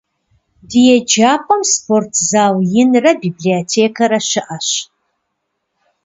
[0.69, 4.69] Ди еджапӀэм спортзал инрэ библиотекэрэ щыӀэщ.